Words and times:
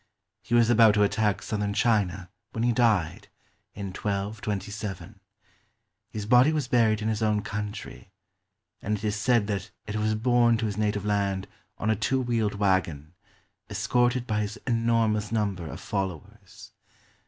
He 0.41 0.55
was 0.55 0.71
about 0.71 0.95
to 0.95 1.03
attack 1.03 1.43
southern 1.43 1.75
China 1.75 2.31
when 2.53 2.63
he 2.63 2.71
died, 2.71 3.27
in 3.75 3.89
1227. 3.93 5.19
His 6.09 6.25
body 6.25 6.51
was 6.51 6.67
buried 6.67 7.03
in 7.03 7.07
his 7.07 7.21
own 7.21 7.43
country, 7.43 8.09
and 8.81 8.97
it 8.97 9.03
is 9.03 9.15
said 9.15 9.45
that 9.45 9.69
it 9.85 9.97
was 9.97 10.15
borne 10.15 10.57
to 10.57 10.65
his 10.65 10.75
native 10.79 11.05
land 11.05 11.47
on 11.77 11.91
a 11.91 11.95
two 11.95 12.19
wheeled 12.19 12.55
wagon, 12.55 13.13
escorted 13.69 14.25
by 14.25 14.39
his 14.41 14.57
enormous 14.65 15.31
number 15.31 15.67
of 15.67 15.79
followers. 15.79 16.71